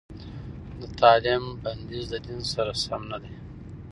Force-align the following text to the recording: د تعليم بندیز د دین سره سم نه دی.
د 0.79 0.81
تعليم 0.99 1.43
بندیز 1.63 2.05
د 2.11 2.15
دین 2.25 2.41
سره 2.53 2.71
سم 2.83 3.01
نه 3.11 3.17
دی. 3.23 3.35